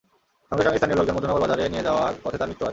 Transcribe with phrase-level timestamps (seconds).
[0.49, 2.69] সঙ্গে সঙ্গে স্থানীয় লোকজন মধ্যনগর বাজারে নিয়ে যাওয়ার পথে তাঁর মৃত্যু হয়।